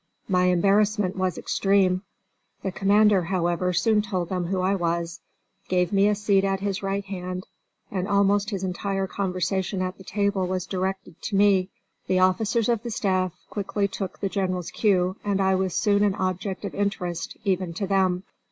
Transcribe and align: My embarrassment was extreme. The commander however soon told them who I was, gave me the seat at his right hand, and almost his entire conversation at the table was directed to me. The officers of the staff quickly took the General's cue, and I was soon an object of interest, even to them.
My 0.27 0.45
embarrassment 0.45 1.15
was 1.15 1.37
extreme. 1.37 2.01
The 2.63 2.71
commander 2.71 3.25
however 3.25 3.71
soon 3.71 4.01
told 4.01 4.29
them 4.29 4.45
who 4.47 4.59
I 4.59 4.73
was, 4.73 5.19
gave 5.67 5.93
me 5.93 6.07
the 6.09 6.15
seat 6.15 6.43
at 6.43 6.59
his 6.59 6.81
right 6.81 7.05
hand, 7.05 7.45
and 7.91 8.07
almost 8.07 8.49
his 8.49 8.63
entire 8.63 9.05
conversation 9.05 9.79
at 9.83 9.99
the 9.99 10.03
table 10.03 10.47
was 10.47 10.65
directed 10.65 11.21
to 11.21 11.35
me. 11.35 11.69
The 12.07 12.17
officers 12.17 12.67
of 12.67 12.81
the 12.81 12.89
staff 12.89 13.31
quickly 13.51 13.87
took 13.87 14.17
the 14.19 14.27
General's 14.29 14.71
cue, 14.71 15.17
and 15.23 15.39
I 15.39 15.53
was 15.53 15.75
soon 15.75 16.03
an 16.03 16.15
object 16.15 16.65
of 16.65 16.73
interest, 16.73 17.37
even 17.45 17.71
to 17.75 17.85
them. 17.85 18.23